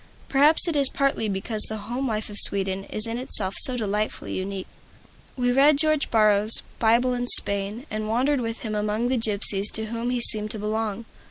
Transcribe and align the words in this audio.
Perhaps 0.29 0.67
it 0.67 0.75
is 0.75 0.89
partly 0.89 1.29
because 1.29 1.61
the 1.69 1.77
home 1.85 2.07
life 2.07 2.31
of 2.31 2.37
Sweden 2.39 2.85
is 2.85 3.05
in 3.05 3.19
itself 3.19 3.53
so 3.59 3.77
delightfully 3.77 4.33
unique. 4.33 4.65
We 5.37 5.51
read 5.51 5.77
George 5.77 6.09
Borrow's 6.09 6.63
"Bible 6.79 7.13
in 7.13 7.27
Spain," 7.27 7.85
and 7.91 8.09
wandered 8.09 8.41
with 8.41 8.61
him 8.61 8.73
among 8.73 9.09
the 9.09 9.19
gypsies 9.19 9.69
to 9.73 9.85
whom 9.93 10.09
he 10.09 10.19
seemed 10.19 10.49
to 10.49 10.57
belong. 10.57 11.05